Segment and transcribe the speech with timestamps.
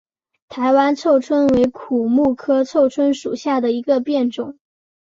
[0.49, 4.57] 台湾臭椿为苦木科臭椿属下的一个变种。